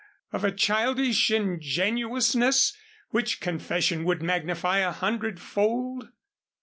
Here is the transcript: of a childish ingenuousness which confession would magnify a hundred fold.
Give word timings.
of 0.33 0.43
a 0.43 0.51
childish 0.51 1.29
ingenuousness 1.29 2.75
which 3.11 3.39
confession 3.39 4.03
would 4.03 4.23
magnify 4.23 4.79
a 4.79 4.91
hundred 4.91 5.39
fold. 5.39 6.09